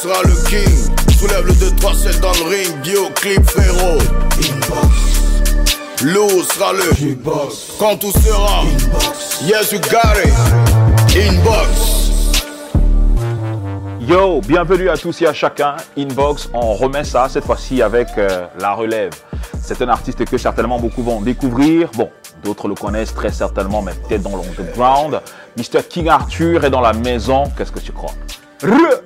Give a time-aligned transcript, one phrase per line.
[0.00, 1.16] personne sera le king.
[1.18, 3.98] Soulève le 2-3-7 dans le ring, Bio, clip, frérot.
[4.38, 6.02] Inbox.
[6.02, 7.72] Lou sera le Inbox.
[7.78, 9.42] Quand tout sera Inbox.
[9.42, 10.32] Yes, you got it.
[11.16, 12.10] Inbox.
[14.00, 15.76] Yo, bienvenue à tous et à chacun.
[15.96, 19.12] Inbox, on remet ça cette fois-ci avec euh, la relève.
[19.62, 21.90] C'est un artiste que certainement beaucoup vont découvrir.
[21.96, 22.10] Bon,
[22.42, 25.20] d'autres le connaissent très certainement, mais peut-être dans l'underground.
[25.56, 25.82] Mr.
[25.88, 27.44] King Arthur est dans la maison.
[27.56, 28.12] Qu'est-ce que tu crois?
[28.62, 29.00] Re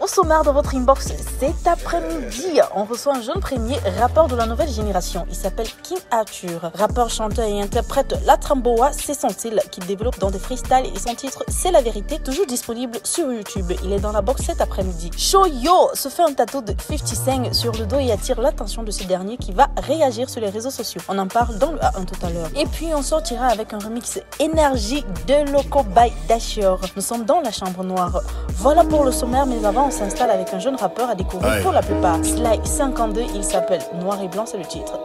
[0.00, 4.46] au sommaire de votre inbox cet après-midi, on reçoit un jeune premier rappeur de la
[4.46, 5.26] nouvelle génération.
[5.28, 6.70] Il s'appelle King Arthur.
[6.74, 10.98] Rappeur, chanteur et interprète La Tramboa, c'est son style qu'il développe dans des freestyles et
[10.98, 13.72] son titre C'est la vérité, toujours disponible sur YouTube.
[13.84, 15.10] Il est dans la box cet après-midi.
[15.16, 18.82] Show Yo se fait un tatou de 50 Cent sur le dos et attire l'attention
[18.82, 21.02] de ce dernier qui va réagir sur les réseaux sociaux.
[21.08, 22.48] On en parle dans le A1 tout à l'heure.
[22.56, 26.74] Et puis on sortira avec un remix énergie de Loco by Dasher.
[26.96, 28.22] Nous sommes dans la chambre noire.
[28.54, 31.62] Voilà pour le sommaire mais avant, on s'installe avec un jeune rappeur à découvrir Aye.
[31.62, 32.24] pour la plupart.
[32.24, 34.98] Sly 52, il s'appelle Noir et Blanc, c'est le titre.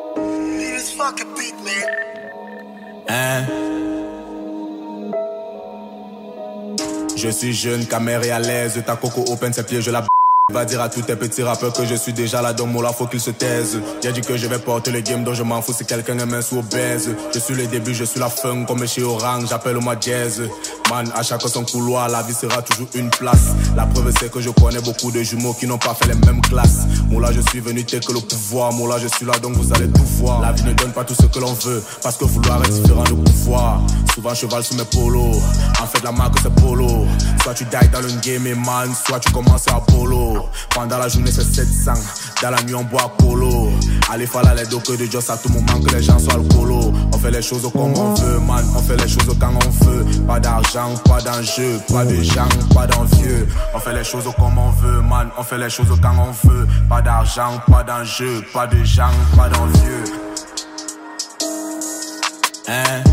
[3.09, 3.44] Hein?
[7.16, 8.81] Je suis jeune, camère et à l'aise.
[8.86, 10.08] Ta coco open ses pieds, je la b-
[10.52, 13.07] Va dire à tous tes petits rappeurs que je suis déjà là mon là, faut
[13.07, 13.80] qu'ils se taisent.
[14.03, 16.25] J'ai dit que je vais porter le game dont je m'en fous si quelqu'un est
[16.25, 17.09] mince ou obèse.
[17.33, 20.41] Je suis le début, je suis la fin comme chez Orange, j'appelle moi jazz.
[20.89, 23.47] Man, à chacun son couloir, la vie sera toujours une place.
[23.77, 26.41] La preuve c'est que je connais beaucoup de jumeaux qui n'ont pas fait les mêmes
[26.41, 26.85] classes.
[27.09, 28.73] Moi là, je suis venu tel que le pouvoir.
[28.73, 30.41] Moi là, je suis là donc vous allez tout voir.
[30.41, 33.03] La vie ne donne pas tout ce que l'on veut parce que vouloir est différent
[33.03, 33.81] de pouvoir.
[34.13, 35.38] Souvent cheval sous mes polos.
[35.81, 37.07] En fait, la marque c'est polo.
[37.44, 40.41] Soit tu die dans le game et man, soit tu commences à polo.
[40.74, 41.94] Pendant la journée c'est 700.
[42.41, 43.72] Dans la nuit on boit polo.
[44.12, 46.94] Allez faire la lettre que de Dios à tout moment que les gens soient alcoolo.
[47.13, 48.66] On fait les choses comme on veut, man.
[48.75, 50.06] On fait les choses quand on veut.
[50.28, 53.47] Pas d'argent, pas d'enjeu, pas de gens, pas d'envieux.
[53.74, 55.29] On fait les choses comme on veut, man.
[55.38, 56.68] On fait les choses quand on veut.
[56.90, 60.03] Pas d'argent, pas d'enjeu, pas de gens, pas d'envieux.
[62.68, 63.03] Hein?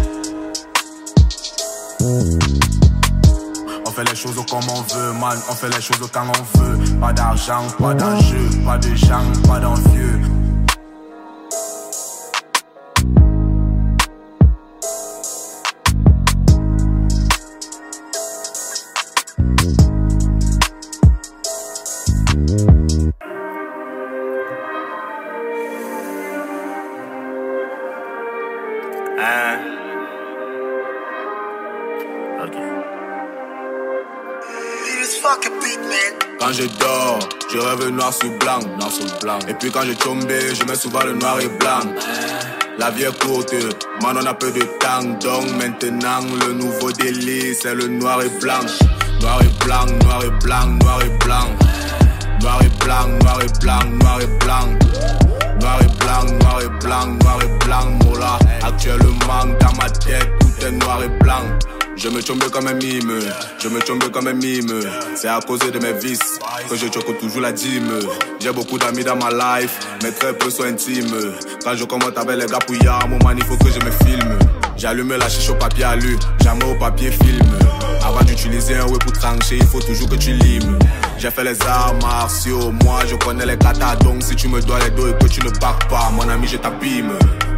[3.98, 5.36] On fait les choses comme on veut, man.
[5.50, 7.00] On fait les choses quand on veut.
[7.00, 10.20] Pas d'argent, pas d'enjeu, pas de gens, pas d'envieux.
[39.48, 41.80] Et puis quand je tombe, je mets souvent le noir et blanc.
[42.78, 43.52] La vie est courte,
[44.00, 48.28] man on a peu de temps, donc maintenant le nouveau délit c'est le noir et
[48.40, 48.60] blanc.
[49.20, 51.48] Noir et blanc, noir et blanc, noir et blanc.
[52.40, 54.78] Noir et blanc, noir et blanc, noir et blanc.
[55.60, 58.38] Noir et blanc, noir et blanc, noir et blanc, mola.
[58.62, 61.42] Actuellement dans ma tête, tout est noir et blanc.
[61.98, 63.18] Je me tombe comme un mime,
[63.58, 64.80] je me tombe comme un mime.
[65.16, 66.38] C'est à cause de mes vices
[66.70, 67.90] que je choque toujours la dîme.
[68.38, 71.34] J'ai beaucoup d'amis dans ma life, mais très peu sont intimes.
[71.64, 74.38] Quand je commente avec les gars pouillards, mon man, il faut que je me filme.
[74.78, 77.58] J'allume la chiche au papier alu, jamais au papier film.
[78.00, 80.78] Avant d'utiliser un web pour trancher, il faut toujours que tu limes.
[81.18, 84.78] J'ai fait les arts martiaux, moi je connais les katas, donc si tu me dois
[84.78, 87.10] les dos et que tu ne pars pas, mon ami, je t'abîme.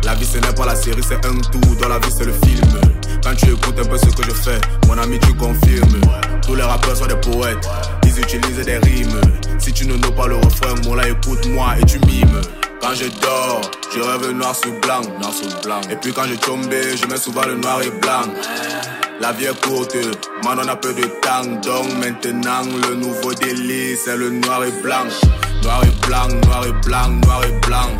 [0.04, 2.32] La vie ce n'est pas la série, c'est un tout, dans la vie c'est le
[2.32, 2.80] film.
[3.22, 4.58] Quand tu écoutes un peu ce que je fais,
[4.88, 6.00] mon ami, tu confirmes.
[6.40, 7.68] Tous les rappeurs sont des poètes,
[8.04, 9.20] ils utilisent des rimes.
[9.58, 12.40] Si tu ne know pas le refrain, mon là, écoute-moi et tu mimes.
[12.80, 13.60] Quand je dors,
[13.94, 15.80] je rêve noir sur blanc, noir sur blanc.
[15.90, 18.22] Et puis quand je tombe, je mets souvent le noir et blanc.
[19.20, 19.94] La vie est courte,
[20.44, 24.70] man on a peu de temps, donc maintenant le nouveau délit c'est le noir et
[24.82, 25.04] blanc.
[25.62, 27.90] Noir et blanc, noir et blanc, noir et blanc.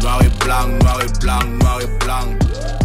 [0.00, 2.77] Noir et blanc, noir et blanc, noir et blanc.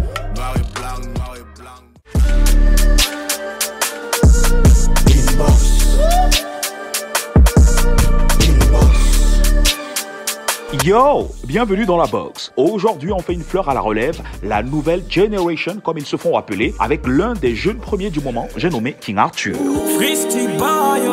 [10.82, 12.52] Yo, bienvenue dans la box.
[12.58, 16.36] Aujourd'hui, on fait une fleur à la relève, la nouvelle generation, comme ils se font
[16.36, 19.56] appeler, avec l'un des jeunes premiers du moment, j'ai nommé King Arthur.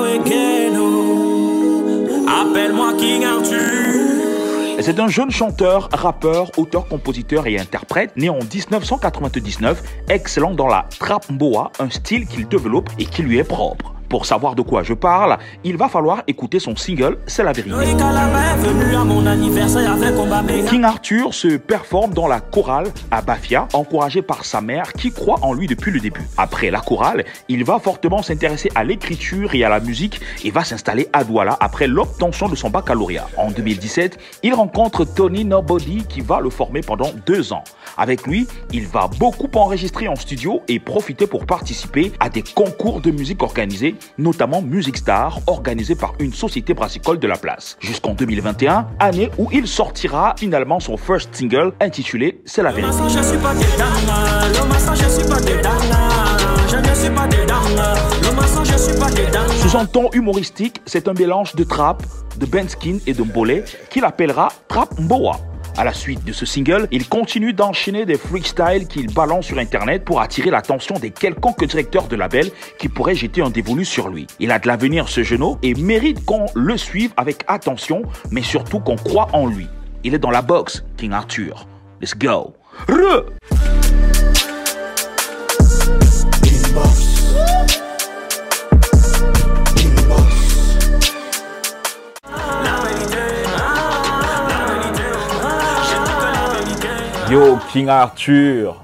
[0.06, 1.04] Egeno.
[2.26, 4.80] Appelle-moi King Arthur.
[4.80, 10.86] C'est un jeune chanteur, rappeur, auteur, compositeur et interprète, né en 1999, excellent dans la
[10.98, 14.00] trap mboa, un style qu'il développe et qui lui est propre.
[14.10, 17.76] Pour savoir de quoi je parle, il va falloir écouter son single C'est la vérité.
[20.68, 25.38] King Arthur se performe dans la chorale à Bafia, encouragé par sa mère qui croit
[25.42, 26.26] en lui depuis le début.
[26.36, 30.64] Après la chorale, il va fortement s'intéresser à l'écriture et à la musique et va
[30.64, 33.28] s'installer à Douala après l'obtention de son baccalauréat.
[33.36, 37.62] En 2017, il rencontre Tony Nobody qui va le former pendant deux ans.
[37.96, 43.00] Avec lui, il va beaucoup enregistrer en studio et profiter pour participer à des concours
[43.00, 47.76] de musique organisés, notamment Music Star, organisé par une société brassicole de la place.
[47.81, 52.97] Jusqu'en 2021, année où il sortira finalement son first single intitulé C'est la vérité.
[59.61, 62.02] Sous son ton humoristique, c'est un mélange de trap,
[62.38, 65.50] de Benskin et de Mbolé qu'il appellera Trap Mboa.
[65.80, 70.04] À la suite de ce single, il continue d'enchaîner des freestyles qu'il balance sur internet
[70.04, 74.26] pour attirer l'attention des quelconques directeurs de label qui pourraient jeter un dévolu sur lui.
[74.40, 78.80] Il a de l'avenir ce genou et mérite qu'on le suive avec attention, mais surtout
[78.80, 79.68] qu'on croit en lui.
[80.04, 81.66] Il est dans la boxe, King Arthur.
[82.02, 82.52] Let's go.
[97.30, 98.74] Yo, King Arthur.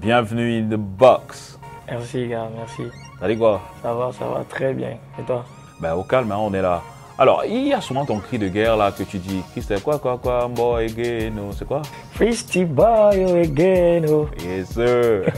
[0.00, 1.58] Bienvenue in the box.
[1.86, 2.84] Merci, gars, merci.
[3.20, 3.60] Ça dit quoi?
[3.82, 4.96] Ça va, ça va très bien.
[5.18, 5.44] Et toi?
[5.80, 6.80] Ben, au calme, hein, on est là.
[7.18, 9.42] Alors, il y a souvent ton cri de guerre là que tu dis.
[9.60, 11.82] C'est quoi, quoi, quoi, boy, again, oh, c'est quoi?
[12.14, 14.06] Freesty boy again.
[14.08, 14.28] oh.
[14.42, 15.30] Yes, sir.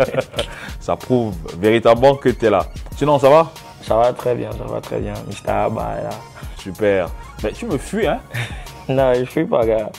[0.78, 2.66] ça prouve véritablement que tu es là.
[2.96, 3.50] Sinon, ça va?
[3.82, 5.14] Ça va très bien, ça va très bien.
[5.26, 5.50] Mr.
[5.50, 6.10] Abba est là.
[6.56, 7.08] Super.
[7.42, 8.20] Mais tu me fuis, hein?
[8.88, 9.90] Non, je suis pas, gars.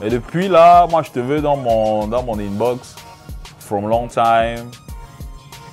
[0.00, 2.94] Mais depuis là, moi, je te veux dans mon, dans mon inbox.
[3.58, 4.70] From long time.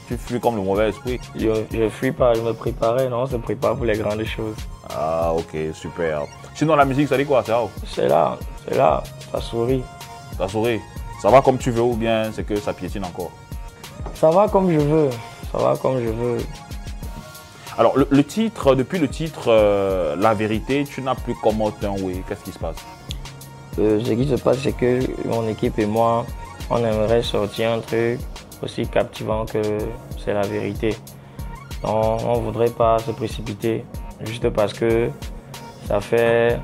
[0.08, 1.20] Tu fuis comme le mauvais esprit.
[1.36, 4.56] Je, je suis pas, je me préparais, non, on se prépare pour les grandes choses.
[4.90, 6.24] Ah, ok, super.
[6.56, 7.54] Sinon, la musique, ça dit quoi C'est
[7.86, 8.38] C'est là,
[8.68, 9.84] c'est là, ça sourit.
[10.38, 10.82] Ça sourit.
[11.22, 13.32] Ça va comme tu veux ou bien c'est que ça piétine encore?
[14.16, 15.10] Ça va comme je veux,
[15.52, 16.38] ça va comme je veux.
[17.78, 22.02] Alors, le, le titre, depuis le titre euh, La vérité, tu n'as plus comment un
[22.02, 22.24] oui.
[22.28, 22.76] Qu'est-ce qui se passe?
[23.80, 26.26] Euh, ce qui se passe, c'est que mon équipe et moi,
[26.70, 28.20] on aimerait sortir un truc
[28.62, 29.62] aussi captivant que
[30.24, 30.96] c'est la vérité.
[31.84, 33.84] On ne voudrait pas se précipiter
[34.22, 35.10] juste parce que
[35.88, 36.60] ça fait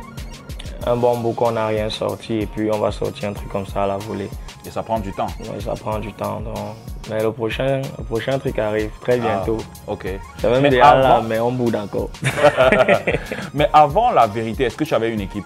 [0.87, 3.65] un bon bout qu'on n'a rien sorti et puis on va sortir un truc comme
[3.65, 4.29] ça à la volée.
[4.65, 5.27] Et ça prend du temps.
[5.45, 6.39] Donc, ça prend du temps.
[6.41, 6.55] donc.
[7.09, 9.57] Mais le prochain, le prochain truc arrive très bientôt.
[9.87, 10.07] Ah, ok.
[10.37, 12.09] C'est même Mais là, avant- mais on boude encore.
[13.53, 15.45] Mais avant La vérité, est-ce que tu avais une équipe?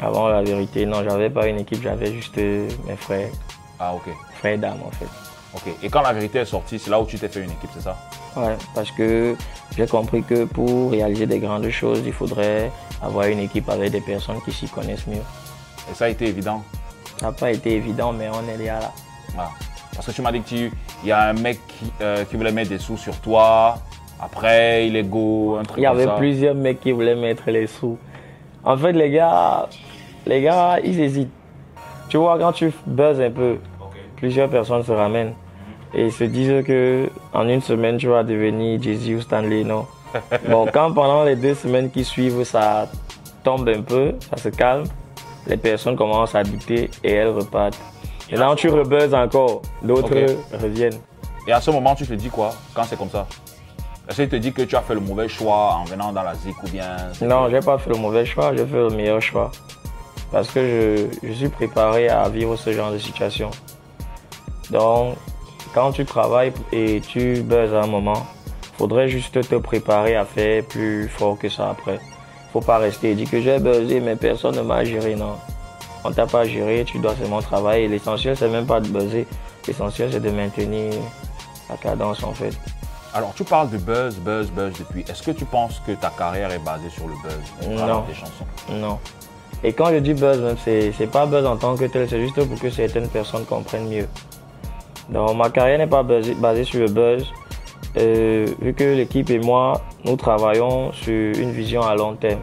[0.00, 3.30] Avant la vérité, non, j'avais pas une équipe, j'avais juste euh, mes frères,
[3.80, 4.08] Ah, ok.
[4.36, 5.06] frères et dames en fait.
[5.54, 5.74] Ok.
[5.82, 7.80] Et quand La vérité est sortie, c'est là où tu t'es fait une équipe, c'est
[7.82, 7.96] ça?
[8.36, 9.34] Ouais, parce que
[9.76, 12.70] j'ai compris que pour réaliser des grandes choses, il faudrait
[13.02, 15.22] avoir une équipe avec des personnes qui s'y connaissent mieux.
[15.90, 16.62] Et ça a été évident?
[17.18, 18.92] Ça n'a pas été évident, mais on est déjà là.
[19.36, 19.50] Ah.
[19.94, 20.70] Parce que tu m'as dit qu'il
[21.04, 23.78] y a un mec qui, euh, qui voulait mettre des sous sur toi.
[24.20, 26.18] Après, il est go, un truc Il y avait comme ça.
[26.18, 27.98] plusieurs mecs qui voulaient mettre les sous.
[28.64, 29.68] En fait, les gars,
[30.28, 31.32] les gars, ils hésitent.
[32.08, 33.56] Tu vois, quand tu buzzes un peu,
[34.16, 35.34] plusieurs personnes se ramènent
[35.94, 39.86] et ils se disent que en une semaine, tu vas devenir Jay-Z ou Stanley, non?
[40.48, 42.88] Bon, quand pendant les deux semaines qui suivent, ça
[43.42, 44.84] tombe un peu, ça se calme,
[45.46, 47.78] les personnes commencent à douter et elles repartent.
[48.30, 50.14] Et là, tu rebuzzes encore, d'autres
[50.62, 51.00] reviennent.
[51.46, 53.26] Et à ce moment, tu te dis quoi quand c'est comme ça?
[54.08, 56.34] Est-ce qu'il te dit que tu as fait le mauvais choix en venant dans la
[56.34, 59.50] ZIC ou bien Non, j'ai pas fait le mauvais choix, j'ai fait le meilleur choix.
[60.30, 63.50] Parce que je, je suis préparé à vivre ce genre de situation.
[64.70, 65.14] Donc,
[65.74, 68.26] quand tu travailles et tu buzzes à un moment,
[68.76, 71.98] faudrait juste te préparer à faire plus fort que ça après.
[72.52, 75.36] Faut pas rester et dire que j'ai buzzé, mais personne ne m'a géré, non.
[76.04, 77.88] On t'a pas géré, tu dois seulement travailler.
[77.88, 79.26] L'essentiel, c'est même pas de buzzer.
[79.66, 80.94] L'essentiel, c'est de maintenir
[81.68, 82.56] la cadence, en fait.
[83.12, 85.04] Alors, tu parles de buzz, buzz, buzz depuis.
[85.08, 88.02] Est-ce que tu penses que ta carrière est basée sur le buzz Non.
[88.02, 88.46] tes chansons?
[88.70, 88.98] Non.
[89.64, 92.20] Et quand je dis buzz, même, c'est, c'est pas buzz en tant que tel, c'est
[92.20, 94.06] juste pour que certaines personnes comprennent mieux.
[95.08, 97.26] Donc, ma carrière n'est pas basée, basée sur le buzz,
[97.96, 102.40] euh, vu que l'équipe et moi, nous travaillons sur une vision à long terme.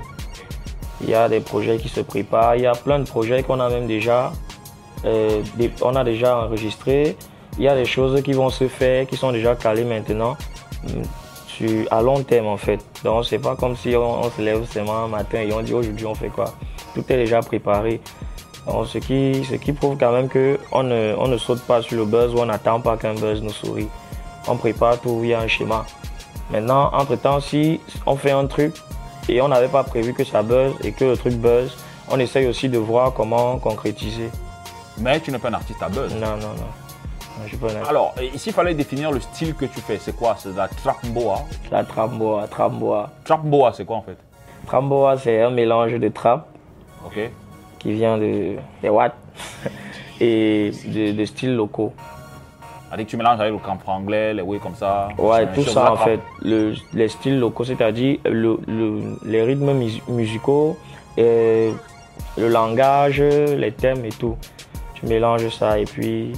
[1.01, 3.59] Il y a des projets qui se préparent, il y a plein de projets qu'on
[3.59, 4.33] a même déjà,
[5.05, 5.41] euh,
[5.81, 7.15] on a déjà enregistrés.
[7.57, 10.35] Il y a des choses qui vont se faire, qui sont déjà calées maintenant,
[10.87, 11.03] hum,
[11.47, 12.79] sur, à long terme en fait.
[13.03, 16.05] Donc c'est pas comme si on se lève seulement un matin et on dit aujourd'hui
[16.05, 16.53] on fait quoi?
[16.95, 18.01] Tout est déjà préparé.
[18.65, 21.97] Donc, ce, qui, ce qui prouve quand même qu'on ne, on ne saute pas sur
[21.97, 23.89] le buzz ou on n'attend pas qu'un buzz nous sourit.
[24.47, 25.85] On prépare tout, il y a un schéma.
[26.49, 28.75] Maintenant, entre-temps, si on fait un truc
[29.27, 31.75] et on n'avait pas prévu que ça buzz et que le truc buzz,
[32.09, 34.29] on essaye aussi de voir comment concrétiser.
[34.97, 36.13] Mais tu n'es pas un artiste à buzz.
[36.13, 36.69] Non, non, non.
[37.37, 37.89] Non, je suis pas un artiste.
[37.89, 40.35] Alors, et s'il fallait définir le style que tu fais, c'est quoi?
[40.39, 41.39] C'est de la trap-boa.
[41.71, 43.09] La tramboa, tramboa.
[43.25, 44.17] Trap-boa, c'est quoi en fait?
[44.67, 46.47] Tramboa, c'est un mélange de trap
[47.79, 49.15] Qui vient de, des watts
[50.21, 51.93] et de, de styles locaux.
[52.91, 55.09] Avec tu mélanges avec le camp anglais, les oui comme ça.
[55.17, 60.01] Ouais, tout ça en fait, le- les styles locaux, c'est-à-dire le, le- les rythmes mus-
[60.07, 60.77] musicaux,
[61.17, 61.71] et
[62.37, 64.37] le langage, les thèmes et tout.
[64.93, 66.31] Tu mélanges ça et puis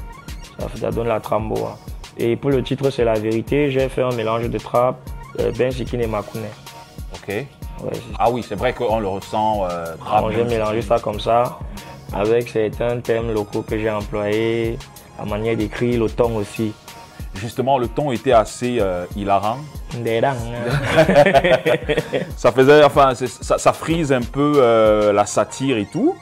[0.79, 1.77] ça, donne la tramboa.
[2.17, 4.97] Et pour le titre, c'est la vérité, j'ai fait un mélange de trap,
[5.39, 6.41] euh, Ben Sikin et Makune.
[7.13, 7.45] Ok.
[7.83, 9.65] Ouais, Ah oui, c'est vrai qu'on le ressent.
[9.69, 9.95] Euh,
[10.31, 11.59] j'ai mélangé ça comme ça,
[12.13, 14.77] avec certains thèmes locaux que j'ai employés,
[15.19, 16.73] la manière d'écrire, le ton aussi.
[17.35, 19.57] Justement, le ton était assez euh, hilarant.
[19.93, 19.97] Hein.
[22.35, 26.15] Ça faisait, enfin, ça, ça frise un peu euh, la satire et tout.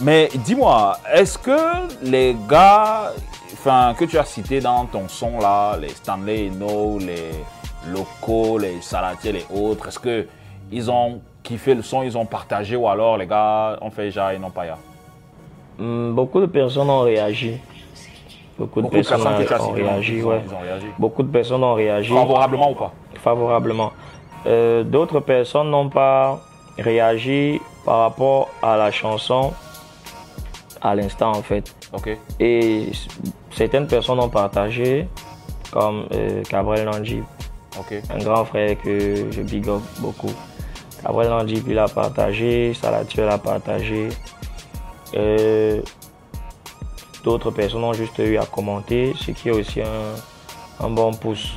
[0.00, 1.58] Mais dis-moi, est-ce que
[2.02, 3.12] les gars,
[3.52, 7.30] enfin, que tu as cités dans ton son là, les Stanley Eno, les
[7.92, 10.26] locaux, les Salatiers, les autres, est-ce que
[10.70, 14.34] ils ont kiffé le son, ils ont partagé ou alors les gars ont fait ja
[14.34, 14.78] et non pas ya
[15.78, 17.58] Hum, Beaucoup de personnes ont réagi.
[18.58, 20.34] Beaucoup, Beaucoup de personnes, ont réagi, ouais.
[20.36, 20.98] ont.
[20.98, 22.92] Beaucoup de personnes ont réagi Favorablement ou pas?
[23.14, 23.92] Favorablement.
[24.46, 26.40] Euh, D'autres personnes n'ont pas
[26.76, 29.52] réagi par rapport à la chanson
[30.80, 31.72] à l'instant en fait.
[31.92, 32.16] Ok.
[32.40, 32.90] Et
[33.52, 35.08] certaines personnes ont partagé,
[35.72, 37.22] comme euh, Cabrel Nanji,
[38.12, 40.32] un grand frère que je big up beaucoup.
[41.02, 44.08] Cabrel Nanji, il a partagé, Salatuel a partagé.
[45.14, 45.80] Euh,
[47.24, 51.52] D'autres personnes ont juste eu à commenter, ce qui est aussi un, bon pouce.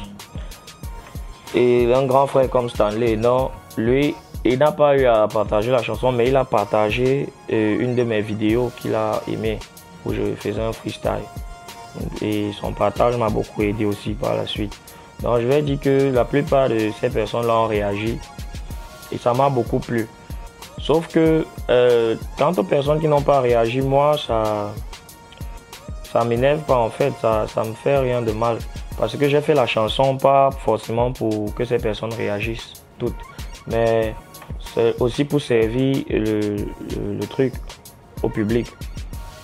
[1.53, 5.83] Et un grand frère comme Stanley, non, lui, il n'a pas eu à partager la
[5.83, 9.59] chanson, mais il a partagé euh, une de mes vidéos qu'il a aimé,
[10.05, 11.23] où je faisais un freestyle.
[12.21, 14.77] Et son partage m'a beaucoup aidé aussi par la suite.
[15.21, 18.17] Donc je vais dire que la plupart de ces personnes-là ont réagi
[19.11, 20.07] et ça m'a beaucoup plu.
[20.79, 24.71] Sauf que euh, quant aux personnes qui n'ont pas réagi, moi, ça
[26.11, 28.57] ça m'énerve pas en fait, ça, ça me fait rien de mal.
[28.97, 33.15] Parce que j'ai fait la chanson pas forcément pour que ces personnes réagissent toutes,
[33.67, 34.13] mais
[34.73, 37.53] c'est aussi pour servir le, le- le truc
[38.23, 38.67] au public.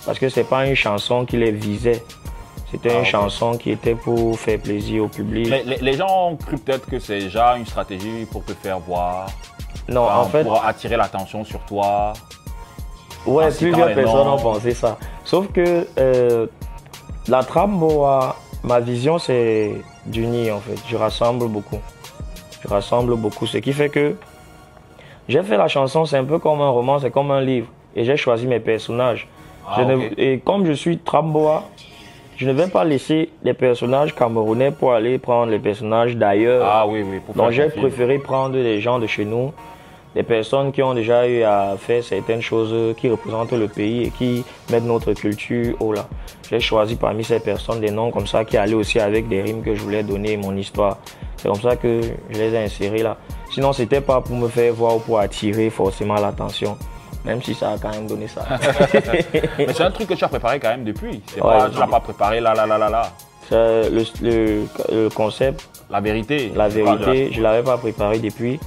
[0.04, 2.02] Parce que c'est pas une chanson qui les visait,
[2.70, 3.06] c'était Ah, une ok.
[3.06, 5.48] chanson qui était pour faire plaisir au public.
[5.50, 8.78] Mais les, les gens ont cru peut-être que c'est déjà une stratégie pour te faire
[8.80, 9.28] voir,
[9.88, 12.12] non, enfin, en fait, pour attirer l'attention sur toi.
[13.26, 14.96] Ouais, plusieurs les personnes ont pensé ça.
[15.24, 16.46] Sauf que euh,
[17.26, 19.72] la Tramboa, ma vision, c'est
[20.06, 20.76] d'unir en fait.
[20.88, 21.78] Je rassemble beaucoup.
[22.62, 23.46] Je rassemble beaucoup.
[23.46, 24.14] Ce qui fait que
[25.28, 27.66] j'ai fait la chanson, c'est un peu comme un roman, c'est comme un livre.
[27.94, 29.28] Et j'ai choisi mes personnages.
[29.68, 30.12] Ah, Je ne- ok.
[30.16, 31.64] et comme je suis Tramboa,
[32.36, 36.64] je ne vais pas laisser les personnages camerounais pour aller prendre les personnages d'ailleurs.
[36.66, 37.20] Ah oui, oui.
[37.20, 39.52] Pour Donc j'ai préféré prendre des gens de chez nous,
[40.14, 44.10] des personnes qui ont déjà eu à faire certaines choses qui représentent le pays et
[44.10, 46.06] qui mettent notre culture haut là.
[46.50, 49.62] J'ai choisi parmi ces personnes des noms comme ça qui allaient aussi avec des rimes
[49.62, 50.98] que je voulais donner mon histoire.
[51.36, 52.00] C'est comme ça que
[52.30, 53.16] je les ai insérés là.
[53.52, 56.76] Sinon c'était pas pour me faire voir ou pour attirer forcément l'attention.
[57.24, 58.44] Même si ça a quand même donné ça.
[59.58, 61.20] Mais c'est un truc que tu as préparé quand même depuis.
[61.26, 63.02] C'est Ouais, pas, tu l'as pas préparé là, là, là, là, là.
[63.50, 66.52] Le, le- le concept La vérité.
[66.54, 68.60] La vérité, je ne l'avais pas préparé depuis,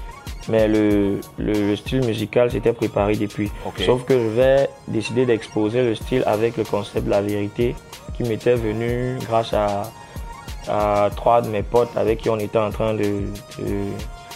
[0.50, 3.52] mais le, le- le style musical s'était préparé depuis.
[3.86, 7.76] Sauf que je vais décider d'exposer le style avec le concept de la vérité
[8.18, 9.84] qui m'était venu grâce à,
[10.68, 13.04] à trois de mes potes avec qui on était en train de,
[13.60, 13.86] de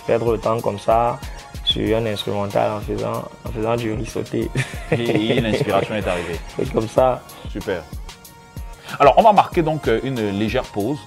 [0.08, 1.20] perdre le temps comme ça
[1.64, 4.50] sur un instrumental en faisant, en faisant du riz sauté.
[4.92, 6.40] Et l'inspiration est arrivée.
[6.62, 7.22] Et comme ça,
[7.52, 7.82] Super.
[9.00, 11.00] Alors, on va marquer donc euh, une légère pause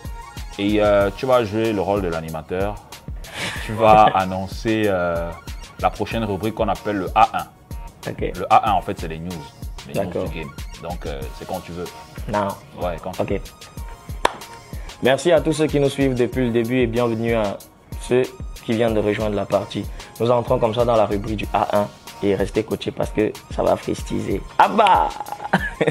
[0.58, 2.74] et euh, tu vas jouer le rôle de l'animateur.
[3.68, 5.30] Tu vas annoncer euh,
[5.78, 7.44] la prochaine rubrique qu'on appelle le A1.
[8.08, 8.20] ok.
[8.20, 9.28] Le A1, en fait, c'est les news.
[9.86, 10.24] Les news D'accord.
[10.24, 10.48] du game.
[10.82, 11.84] Donc, euh, c'est quand tu veux.
[12.32, 12.48] Now.
[12.82, 13.40] Ouais, quand tu Ok.
[15.02, 17.58] Merci à tous ceux qui nous suivent depuis le début et bienvenue à
[18.00, 18.22] ceux
[18.64, 19.84] qui viennent de rejoindre la partie.
[20.18, 21.88] Nous entrons comme ça dans la rubrique du A1
[22.22, 24.40] et restez coachés parce que ça va fristiser.
[24.58, 25.08] Ah bah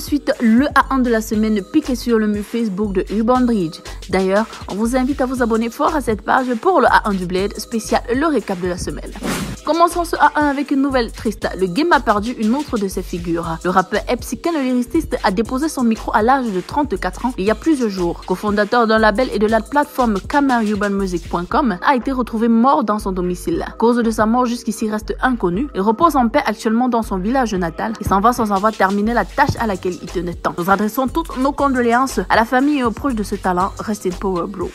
[0.00, 3.78] suite, le A1 de la semaine piqué sur le mur Facebook de Urban Bridge.
[4.08, 7.26] D'ailleurs, on vous invite à vous abonner fort à cette page pour le A1 du
[7.26, 9.12] Bled spécial le récap de la semaine.
[9.64, 11.48] Commençons ce A1 avec une nouvelle triste.
[11.58, 13.58] Le game a perdu une autre de ses figures.
[13.64, 17.44] Le rappeur Epsiken, le lyriciste, a déposé son micro à l'âge de 34 ans il
[17.44, 18.22] y a plusieurs jours.
[18.26, 23.64] Cofondateur d'un label et de la plateforme CameraUrbanMusic.com, a été retrouvé mort dans son domicile.
[23.78, 25.68] Cause de sa mort jusqu'ici reste inconnue.
[25.74, 29.14] Il repose en paix actuellement dans son village natal et s'en va sans avoir terminé
[29.14, 30.54] la tâche à laquelle il tenait tant.
[30.58, 33.72] Nous adressons toutes nos condoléances à la famille et aux proches de ce talent.
[33.78, 34.70] Restez power bro.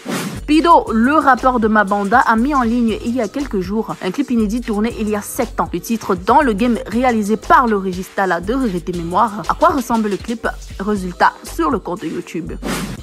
[0.48, 4.12] Pido, le rappeur de Mabanda, a mis en ligne il y a quelques jours un
[4.12, 5.69] clip inédit tourné il y a 7 ans.
[5.72, 9.43] Le titre dans le game réalisé par le Registala de Regretter Mémoire.
[9.48, 10.48] À quoi ressemble le clip?
[10.79, 12.53] Résultat sur le compte YouTube.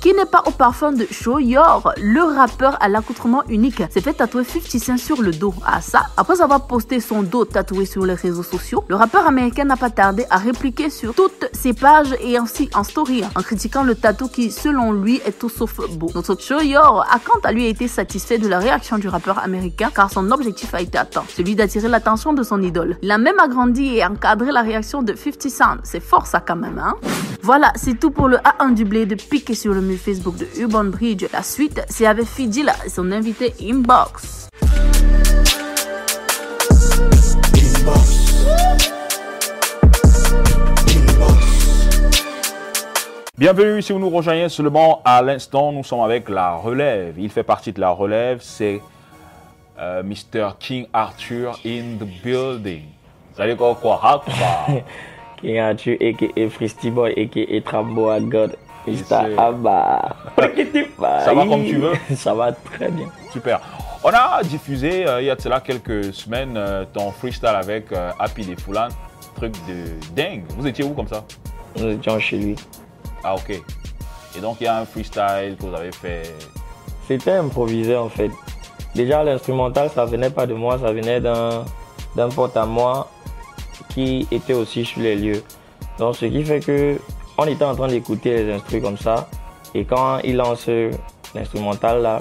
[0.03, 4.43] Qui n'est pas au parfum de Shoyor, le rappeur à l'accoutrement unique, s'est fait tatouer
[4.43, 5.55] 50 Cent sur le dos.
[5.65, 9.63] À ça, après avoir posté son dos tatoué sur les réseaux sociaux, le rappeur américain
[9.63, 13.85] n'a pas tardé à répliquer sur toutes ses pages et ainsi en story, en critiquant
[13.85, 16.11] le tatou qui, selon lui, est tout sauf beau.
[16.17, 20.11] Notre Shoyor a quant à lui été satisfait de la réaction du rappeur américain car
[20.11, 22.99] son objectif a été atteint, celui d'attirer l'attention de son idole.
[23.03, 25.65] Il a même agrandi et encadré la réaction de 50 Cent.
[25.85, 26.97] C'est fort ça quand même, hein
[27.41, 30.47] Voilà, c'est tout pour le A1 du blé de piquer sur le mur Facebook de
[30.59, 31.25] Urban Bridge.
[31.33, 34.49] La suite, c'est avec Fidil et son invité Inbox.
[43.39, 47.19] Bienvenue si vous nous rejoignez seulement à l'instant, nous sommes avec la relève.
[47.19, 48.81] Il fait partie de la relève, c'est
[49.81, 50.51] euh, Mr.
[50.61, 52.83] King Arthur in the building.
[53.37, 54.23] Salut quoi quoi, quoi.
[55.41, 56.49] King Arthur, a.k.a.
[56.51, 57.61] Fristy Boy, a.k.a.
[57.63, 58.57] Trambo à God.
[61.25, 63.07] Ça va comme tu veux Ça va très bien.
[63.33, 63.61] Super.
[64.05, 67.93] On a diffusé euh, il y a de cela quelques semaines euh, ton freestyle avec
[67.93, 68.89] euh, Happy des Foulan.
[69.37, 70.43] Truc de dingue.
[70.57, 71.25] Vous étiez où comme ça?
[71.77, 72.57] Nous étions chez lui.
[73.23, 73.63] Ah ok.
[74.37, 76.35] Et donc il y a un freestyle que vous avez fait.
[77.07, 78.31] C'était improvisé en fait.
[78.95, 81.65] Déjà l'instrumental ça venait pas de moi, ça venait d'un
[82.17, 83.09] d'un pote à moi
[83.91, 85.45] qui était aussi sur les lieux.
[85.99, 86.99] Donc ce qui fait que
[87.43, 89.29] on était en train d'écouter les instruments comme ça
[89.75, 90.69] et quand il lance
[91.35, 92.19] l'instrumental là,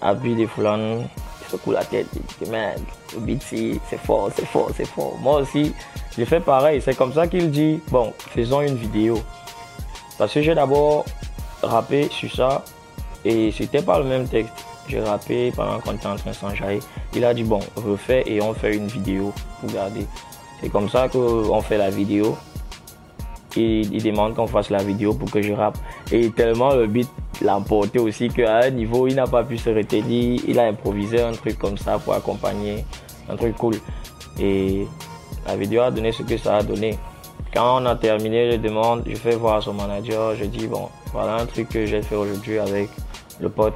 [0.00, 2.80] appui des foulans, il secoue la tête, il dit merde,
[3.14, 5.16] le beat c'est c'est fort, c'est fort, c'est fort.
[5.20, 5.74] Moi aussi,
[6.16, 9.18] j'ai fait pareil, c'est comme ça qu'il dit bon, faisons une vidéo.
[10.18, 11.04] Parce que j'ai d'abord
[11.62, 12.64] rappé sur ça
[13.24, 14.54] et c'était pas le même texte.
[14.88, 16.80] J'ai rappé pendant qu'on était en train de s'enjailler.
[17.14, 20.06] Il a dit bon, refais et on fait une vidéo pour garder.
[20.60, 22.36] C'est comme ça qu'on fait la vidéo.
[23.56, 25.78] Il demande qu'on fasse la vidéo pour que je rappe.
[26.12, 27.08] Et tellement le beat
[27.42, 30.40] l'a emporté aussi qu'à un niveau, il n'a pas pu se retenir.
[30.46, 32.84] Il a improvisé un truc comme ça pour accompagner.
[33.28, 33.74] Un truc cool.
[34.38, 34.86] Et
[35.46, 36.98] la vidéo a donné ce que ça a donné.
[37.54, 41.36] Quand on a terminé, je demande, je fais voir son manager, je dis bon, voilà
[41.36, 42.90] un truc que j'ai fait aujourd'hui avec
[43.40, 43.74] le pote.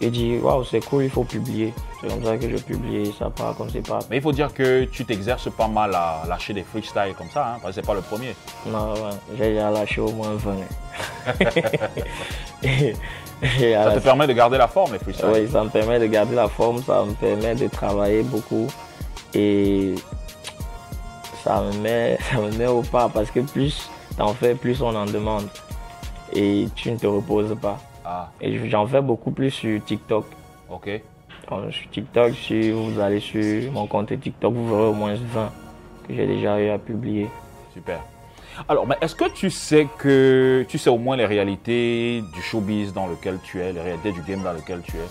[0.00, 1.72] Il dit waouh, c'est cool, il faut publier.
[2.00, 4.00] C'est comme ça que je publie, ça part comme c'est pas.
[4.10, 7.54] Mais il faut dire que tu t'exerces pas mal à lâcher des freestyles comme ça,
[7.54, 8.36] hein, parce que c'est pas le premier.
[8.66, 10.54] Non, ouais, j'ai déjà lâché au moins 20.
[12.62, 12.94] Et
[13.58, 15.28] j'ai Ça te permet de garder la forme les freestyles.
[15.32, 18.66] Oui, ça me permet de garder la forme, ça me permet de travailler beaucoup
[19.34, 19.94] et
[21.42, 24.94] ça me met, ça me met au pas parce que plus t'en fais, plus on
[24.94, 25.48] en demande
[26.34, 27.78] et tu ne te reposes pas.
[28.08, 30.26] Ah, Et j'en fais beaucoup plus sur TikTok.
[30.70, 31.02] ok.
[31.70, 35.50] Sur TikTok, si vous allez sur mon compte TikTok, vous verrez au moins 20
[36.06, 37.28] que j'ai déjà eu à publier.
[37.72, 37.98] Super.
[38.68, 42.92] Alors, mais est-ce que tu sais que tu sais au moins les réalités du showbiz
[42.92, 45.08] dans lequel tu es, les réalités du game dans lequel tu es?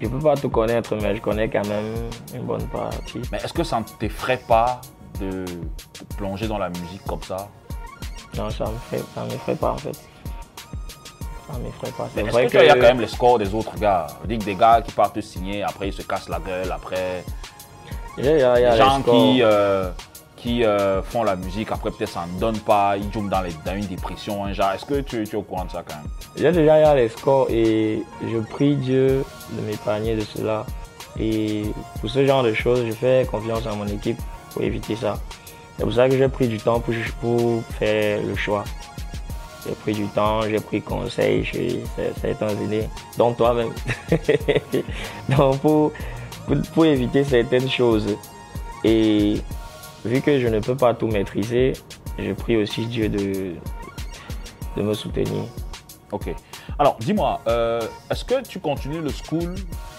[0.00, 1.94] Je peux pas tout connaître, mais je connais quand même
[2.34, 3.20] une bonne partie.
[3.30, 4.80] Mais est-ce que ça ne t'effraie pas
[5.20, 5.44] de
[6.16, 7.48] plonger dans la musique comme ça?
[8.36, 9.96] Non, ça me fait, ça m'effraie pas en fait.
[11.58, 12.08] M'effraie pas.
[12.14, 14.06] C'est vrai Est-ce que il y a quand même les scores des autres gars?
[14.22, 17.24] Que des gars qui partent signer, après ils se cassent la gueule, après
[18.18, 19.90] Il y a- il y a des les gens qui, euh,
[20.36, 23.54] qui euh, font la musique, après peut-être ça ne donne pas, ils tombent dans, les-
[23.64, 24.72] dans une dépression, un genre.
[24.72, 26.06] Est-ce que tu, tu es au courant de ça quand même?
[26.36, 30.66] J'ai déjà eu les scores et je prie Dieu de m'épargner de cela.
[31.18, 31.64] Et
[32.00, 34.18] pour ce genre de choses, je fais confiance à mon équipe
[34.52, 35.18] pour éviter ça.
[35.78, 38.64] C'est pour ça que j'ai pris du temps pour, pour faire le choix.
[39.66, 41.84] J'ai pris du temps, j'ai pris conseil chez
[42.20, 43.70] certains aînés, dont toi-même.
[45.28, 45.92] Donc pour,
[46.46, 48.16] pour, pour éviter certaines choses.
[48.84, 49.40] Et
[50.04, 51.74] vu que je ne peux pas tout maîtriser,
[52.18, 53.54] je prie aussi Dieu de,
[54.76, 55.44] de me soutenir.
[56.10, 56.34] Ok.
[56.78, 59.54] Alors, dis-moi, euh, est-ce que tu continues le school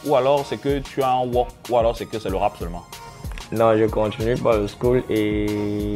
[0.06, 2.58] ou alors c'est que tu as un work ou alors c'est que c'est le rap
[2.58, 2.84] seulement?
[3.52, 5.95] Non, je continue par le school et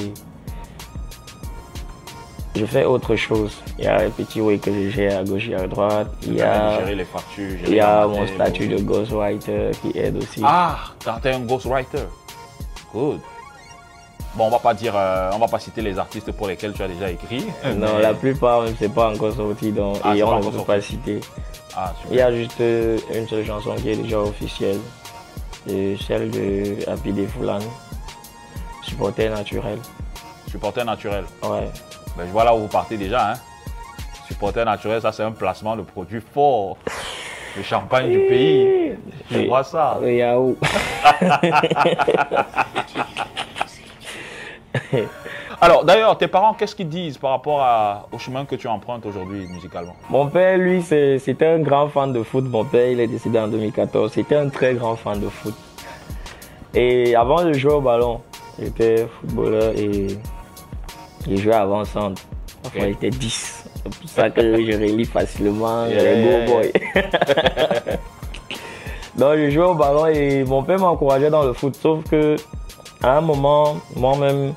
[2.58, 3.56] je fais autre chose.
[3.78, 6.08] Il y a un petit way que je gère à gauche et à droite.
[6.24, 7.52] Il y a, gérer les factures.
[7.52, 10.42] gérer il y a la mon statut de ghostwriter qui aide aussi.
[10.44, 10.78] Ah,
[11.22, 12.06] t'es un ghostwriter.
[12.94, 13.20] Good.
[14.36, 16.84] Bon, on va pas dire, euh, on va pas citer les artistes pour lesquels tu
[16.84, 17.46] as déjà écrit.
[17.76, 20.66] non, mais- la plupart, c'est pas encore sorti, donc, Ah, et on ne peut sorti.
[20.66, 21.20] pas citer.
[21.76, 21.94] Ah.
[22.12, 24.80] Il y a juste euh, une seule chanson qui est déjà officielle,
[25.66, 27.28] c'est celle de Happy Day
[28.84, 29.80] supporter naturel.
[30.50, 31.26] Supporter naturel.
[31.44, 31.70] Ouais.
[32.18, 33.32] Ben, je vois là où vous partez déjà.
[33.32, 33.36] Hein.
[34.28, 36.78] Supporter naturel, ça c'est un placement de produit fort.
[37.56, 38.92] Le champagne du pays.
[39.32, 39.98] Je vois ça.
[40.02, 40.58] Le Yahoo.
[45.60, 49.06] Alors d'ailleurs, tes parents, qu'est-ce qu'ils disent par rapport à- au chemin que tu empruntes
[49.08, 49.96] aujourd'hui musicalement?
[50.10, 52.46] Mon père, lui, c'était un grand fan de foot.
[52.48, 54.12] Mon père, il est décédé en 2014.
[54.14, 55.56] C'était un très grand fan de foot.
[56.76, 58.22] Et avant de jouer au ballon,
[58.60, 60.08] j'étais footballeur et
[61.28, 62.22] il jouait avant-centre.
[62.66, 62.84] Enfin, Ok.
[62.88, 63.64] il était 10.
[63.84, 66.04] C'est pour ça que je relis facilement Yeah.
[66.16, 67.94] les go boys.
[69.18, 71.76] Donc, je jouais au ballon et mon père m'encourageait dans le foot.
[71.76, 72.36] Sauf que,
[73.02, 74.54] à un moment, moi-même,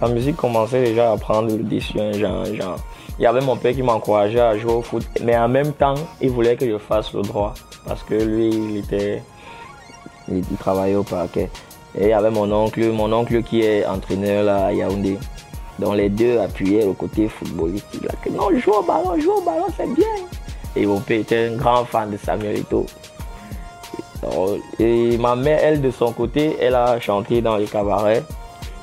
[0.00, 1.98] la musique commençait déjà à prendre le dessus.
[2.00, 2.76] hein, genre, genre.
[3.18, 5.94] Il y avait mon père qui m'encourageait à jouer au foot, mais en même temps,
[6.20, 7.54] il voulait que je fasse le droit.
[7.86, 9.22] Parce que lui, il était.
[10.28, 11.50] Il, il travaillait au parquet.
[11.98, 15.18] Et il y avait mon oncle, mon oncle qui est entraîneur là, à Yaoundé.
[15.82, 18.04] Donc les deux appuyaient le côté footballistique.
[18.04, 20.06] Là, que non, joue au ballon, joue au ballon, c'est bien.
[20.76, 22.86] Et mon père était un grand fan de Samuel Eto'o.
[24.78, 28.22] Et ma mère, elle, de son côté, elle a chanté dans les cabarets.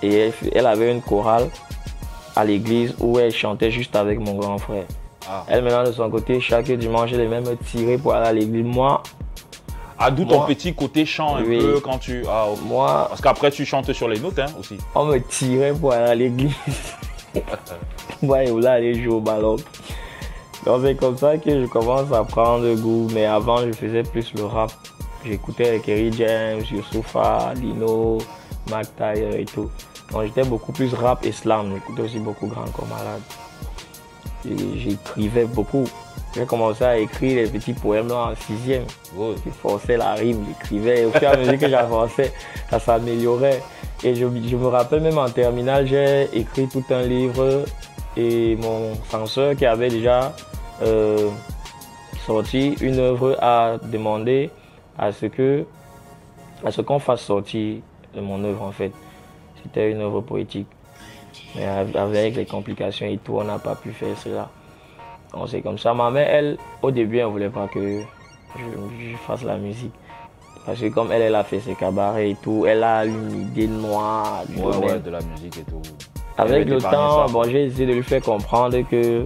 [0.04, 1.48] Et elle, elle avait une chorale
[2.36, 4.84] à l'église où elle chantait juste avec mon grand frère.
[5.30, 5.46] Ah.
[5.48, 8.66] Elle, maintenant, de son côté, chaque dimanche, elle aimait me tirer pour aller à l'église.
[8.66, 9.02] Moi,
[10.00, 11.58] Ah, d'où ton petit côté chant un Oui.
[11.60, 12.24] peu quand tu.
[12.30, 14.78] Ah, moi, Parce qu'après, tu chantes sur les notes hein, aussi.
[14.96, 16.54] on me tirait pour aller à l'église.
[18.22, 19.58] Moi, je voulais aller jouer au ballon.
[20.66, 23.08] Donc c'est comme ça que je commence à prendre goût.
[23.14, 24.72] Mais avant, je faisais plus le rap.
[25.26, 28.18] J'écoutais Kerry James, Youssoufa, Lino,
[28.70, 29.70] Mac Taylor et tout.
[30.12, 31.72] Donc j'étais beaucoup plus rap et slam.
[31.74, 33.22] J'écoutais aussi beaucoup Grand Corps Malade.
[34.50, 35.86] Et J'écrivais beaucoup.
[36.36, 38.84] J'ai commencé à écrire les petits poèmes là en sixième.
[39.16, 39.38] Good.
[39.46, 41.06] Je forçais la rime, j'écrivais.
[41.06, 42.32] Au fur et à mesure que j'avançais,
[42.70, 43.62] ça s'améliorait.
[44.04, 47.64] Et je, je me rappelle même en terminale, j'ai écrit tout un livre
[48.16, 50.34] et mon censeur qui avait déjà
[50.84, 51.30] euh,
[52.26, 54.50] sorti une œuvre a demandé
[54.98, 55.66] à ce que
[56.64, 57.78] à ce qu'on fasse sortir
[58.16, 58.92] mon œuvre en fait.
[59.64, 60.68] C'était une œuvre poétique.
[61.56, 64.50] Mais av- avec les complications et tout, on n'a pas pu faire cela.
[65.34, 65.94] Donc c'est comme ça.
[65.94, 68.02] Ma mère, elle, au début, elle ne voulait pas que
[68.56, 68.64] je,
[69.12, 69.94] je fasse la musique.
[70.66, 73.68] Parce que comme elle, elle a fait ses cabarets et tout, elle a une idée
[73.68, 75.82] noire du Ouais, de la musique et tout.
[76.38, 79.26] Avec le temps, bon, j'ai essayé de lui faire comprendre que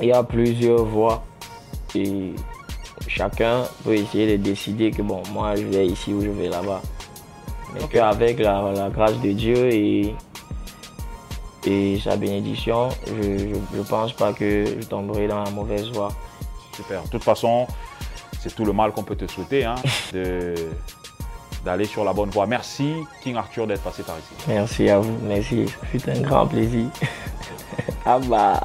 [0.00, 1.22] il y a plusieurs voies
[1.94, 2.32] et
[3.06, 6.80] chacun peut essayer de décider que bon, moi je vais ici ou je vais là-bas.
[7.74, 10.14] Mais qu'avec la, la grâce de Dieu et,
[11.66, 16.10] et sa bénédiction, je ne pense pas que je tomberai dans la mauvaise voie.
[16.74, 17.02] Super.
[17.02, 17.66] De toute façon,
[18.40, 19.74] c'est tout le mal qu'on peut te souhaiter, hein,
[21.64, 22.46] d'aller sur la bonne voie.
[22.46, 24.44] Merci, King Arthur, d'être passé par ici.
[24.48, 26.86] Merci à vous, merci, ce fut un grand plaisir.
[28.06, 28.60] ah bah.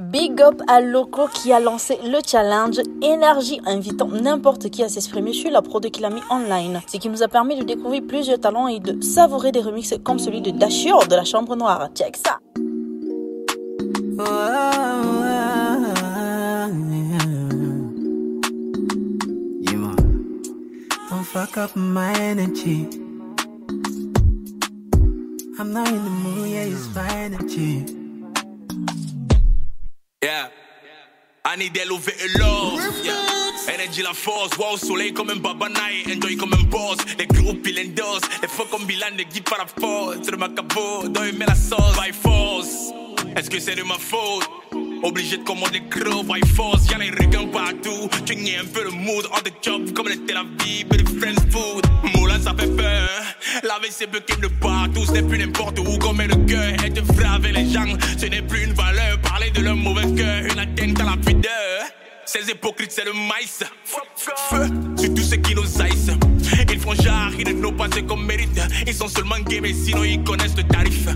[0.00, 5.34] Big up à Loco qui a lancé le challenge Énergie, invitant n'importe qui à s'exprimer
[5.34, 6.80] sur la prod qu'il a mis online.
[6.86, 10.18] Ce qui nous a permis de découvrir plusieurs talents et de savourer des remixes comme
[10.18, 11.90] celui de Dashur de la Chambre Noire.
[11.94, 12.40] Check ça!
[30.22, 30.50] Yeah.
[31.44, 32.78] Annie d'élever et love.
[33.02, 33.14] Yeah.
[33.72, 36.98] Energy la force, wow, soleil comme un babanaï, enjoy comme un boss.
[37.18, 40.18] Les groupes ils endossent, les faux comme Bilan ne guident pas la force.
[40.22, 42.92] C'est de ma cabot, doit aimer la sauce, by force.
[43.34, 44.59] Est-ce que c'est de ma faute?
[45.02, 46.90] Obligé de commander gros, by force.
[46.90, 48.08] Y'a les regains partout.
[48.26, 51.20] Tu niais un peu le mood, on the job comme le Tel Aviv et le
[51.20, 51.84] French food.
[52.14, 53.08] Moulin, ça fait peur.
[53.62, 54.18] La vie c'est de
[54.60, 56.84] partout, ce n'est plus n'importe où comme le cœur.
[56.84, 57.86] Être vrai avec les gens,
[58.18, 59.18] ce n'est plus une valeur.
[59.22, 61.50] Parler de leur mauvais cœur, une atteinte à la pudeur.
[62.26, 63.64] Ces hypocrites, c'est le maïs.
[63.84, 65.89] Feu sur tous ceux qui nous haïssent.
[66.80, 68.58] Ils franchard, ils ne n'ont pas ce qu'on mérite.
[68.86, 71.08] Ils sont seulement gamés, sinon ils connaissent le tarif.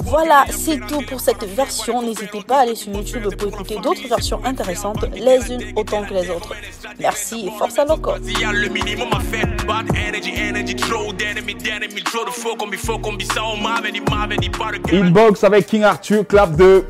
[0.00, 2.02] Voilà, c'est tout pour cette version.
[2.02, 6.14] N'hésitez pas à aller sur YouTube pour écouter d'autres versions intéressantes, les unes autant que
[6.14, 6.54] les autres.
[7.00, 8.52] Merci et force à guerre.
[14.92, 16.84] Inbox avec King Arthur, clap de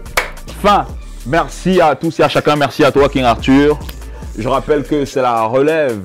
[0.63, 0.87] fin.
[1.25, 2.57] Merci à tous et à chacun.
[2.57, 3.79] Merci à toi, King Arthur.
[4.39, 6.03] Je rappelle que c'est la relève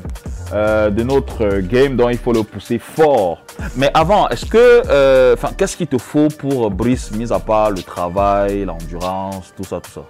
[0.53, 3.43] euh, de notre game dont il faut le pousser fort.
[3.75, 7.81] Mais avant, est-ce que, euh, qu'est-ce qu'il te faut pour Brice, mis à part le
[7.81, 10.01] travail, l'endurance, tout ça, tout ça?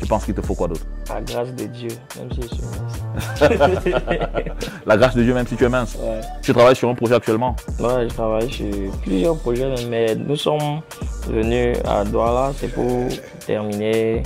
[0.00, 0.82] Tu penses qu'il te faut quoi d'autre?
[1.08, 3.50] La grâce de Dieu, même si je suis mince.
[4.86, 5.96] La grâce de Dieu, même si tu es mince.
[6.00, 6.20] Ouais.
[6.42, 7.54] Tu travailles sur un projet actuellement?
[7.78, 8.66] Ouais, je travaille sur
[9.02, 10.80] plusieurs projets, mais nous sommes
[11.28, 13.08] venus à Douala, c'est pour
[13.46, 14.22] terminer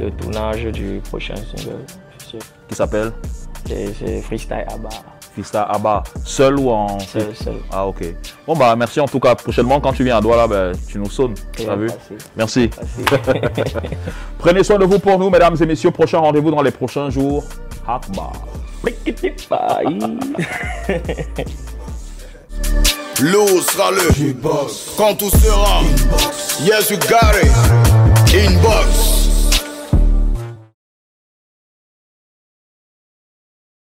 [0.00, 1.84] le tournage du prochain single.
[2.68, 3.12] Qui s'appelle?
[3.66, 4.88] C'est Freestyle Abba,
[5.34, 6.02] Fista Abba.
[6.24, 6.98] Seul ou en.
[7.00, 7.56] seul, seul.
[7.70, 8.04] Ah, ok.
[8.46, 9.34] Bon, bah, merci en tout cas.
[9.34, 11.34] Prochainement, quand tu viens à Douala, ben, tu nous sonnes.
[11.56, 11.90] T'as vu?
[12.36, 12.68] Merci.
[12.68, 13.40] Passé.
[14.38, 15.90] Prenez soin de vous pour nous, mesdames et messieurs.
[15.90, 17.44] Prochain rendez-vous dans les prochains jours.
[19.48, 20.18] Bye.
[23.20, 24.32] L'eau sera le
[24.96, 25.80] Quand tout sera
[26.60, 27.50] Yes, you got it
[28.32, 29.17] Inbox